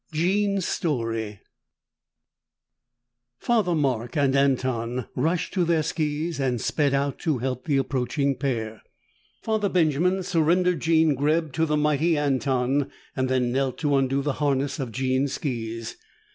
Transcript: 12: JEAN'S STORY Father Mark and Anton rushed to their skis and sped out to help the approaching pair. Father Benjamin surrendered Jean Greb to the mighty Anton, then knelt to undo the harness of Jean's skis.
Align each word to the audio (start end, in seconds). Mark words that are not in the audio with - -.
12: 0.13 0.19
JEAN'S 0.23 0.65
STORY 0.67 1.39
Father 3.37 3.75
Mark 3.75 4.17
and 4.17 4.35
Anton 4.35 5.05
rushed 5.15 5.53
to 5.53 5.63
their 5.63 5.83
skis 5.83 6.39
and 6.39 6.59
sped 6.59 6.95
out 6.95 7.19
to 7.19 7.37
help 7.37 7.65
the 7.65 7.77
approaching 7.77 8.33
pair. 8.35 8.81
Father 9.43 9.69
Benjamin 9.69 10.23
surrendered 10.23 10.79
Jean 10.81 11.13
Greb 11.13 11.53
to 11.53 11.67
the 11.67 11.77
mighty 11.77 12.17
Anton, 12.17 12.89
then 13.15 13.51
knelt 13.51 13.77
to 13.77 13.95
undo 13.95 14.23
the 14.23 14.33
harness 14.41 14.79
of 14.79 14.91
Jean's 14.91 15.33
skis. 15.33 15.97